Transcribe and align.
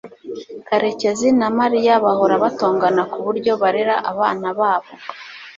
karekezi 0.67 1.27
na 1.39 1.47
mariya 1.59 1.93
bahora 2.05 2.35
batongana 2.43 3.01
kuburyo 3.11 3.51
barera 3.61 3.95
abana 4.11 4.47
babo 4.59 4.89